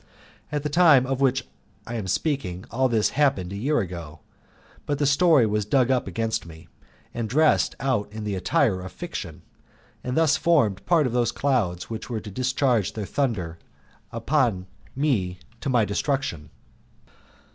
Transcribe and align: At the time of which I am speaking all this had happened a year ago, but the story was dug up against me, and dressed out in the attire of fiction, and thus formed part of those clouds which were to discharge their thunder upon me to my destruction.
At 0.51 0.63
the 0.63 0.69
time 0.69 1.05
of 1.05 1.21
which 1.21 1.45
I 1.85 1.93
am 1.93 2.07
speaking 2.07 2.65
all 2.71 2.89
this 2.89 3.09
had 3.09 3.21
happened 3.23 3.53
a 3.53 3.55
year 3.55 3.81
ago, 3.81 4.21
but 4.87 4.97
the 4.97 5.05
story 5.05 5.45
was 5.45 5.63
dug 5.63 5.91
up 5.91 6.07
against 6.07 6.43
me, 6.43 6.67
and 7.13 7.29
dressed 7.29 7.75
out 7.79 8.11
in 8.11 8.23
the 8.23 8.33
attire 8.33 8.81
of 8.81 8.91
fiction, 8.91 9.43
and 10.03 10.17
thus 10.17 10.37
formed 10.37 10.83
part 10.87 11.05
of 11.05 11.13
those 11.13 11.31
clouds 11.31 11.87
which 11.91 12.09
were 12.09 12.19
to 12.19 12.31
discharge 12.31 12.93
their 12.93 13.05
thunder 13.05 13.59
upon 14.11 14.65
me 14.95 15.37
to 15.59 15.69
my 15.69 15.85
destruction. 15.85 16.49